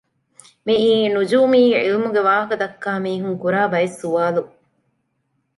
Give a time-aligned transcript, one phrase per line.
[0.65, 4.41] މިއީ ނުޖޫމީ ޢިލްމުގެ ވާހަކަ ދައްކާ މީހުން ކުރާ ބައެއް ސުވާލު